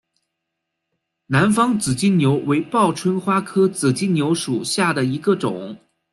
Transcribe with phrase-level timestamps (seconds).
[1.27, 5.77] 南方紫金牛为报春花科紫金牛属下的一个种。